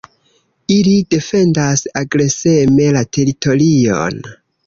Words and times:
Ili 0.75 0.93
defendas 1.15 1.83
agreseme 2.01 2.87
la 2.97 3.05
teritorion. 3.19 4.19